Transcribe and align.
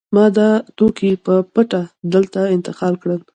ما 0.15 0.25
دا 0.37 0.49
توکي 0.77 1.11
په 1.25 1.33
پټه 1.53 1.81
دلته 2.13 2.41
انتقال 2.55 2.93
کړل 3.01 3.19